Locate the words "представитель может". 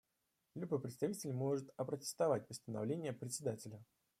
0.81-1.69